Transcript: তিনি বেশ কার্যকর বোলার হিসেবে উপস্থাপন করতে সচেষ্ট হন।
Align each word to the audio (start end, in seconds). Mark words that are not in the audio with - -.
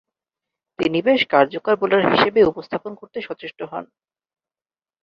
তিনি 0.79 0.99
বেশ 1.01 1.21
কার্যকর 1.25 1.75
বোলার 1.75 2.03
হিসেবে 2.11 2.39
উপস্থাপন 2.43 2.91
করতে 2.95 3.17
সচেষ্ট 3.21 3.59
হন। 3.71 3.85